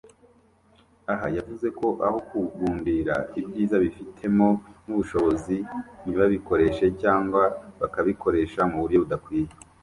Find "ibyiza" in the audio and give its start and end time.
3.39-3.75